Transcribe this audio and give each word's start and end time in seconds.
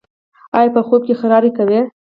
ایا 0.57 0.73
په 0.75 0.81
خوب 0.87 1.01
کې 1.07 1.13
خراری 1.19 1.51
کوئ؟ 1.57 1.79